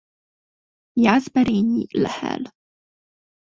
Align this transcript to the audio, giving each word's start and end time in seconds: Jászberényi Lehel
Jászberényi 0.93 1.85
Lehel 1.89 2.53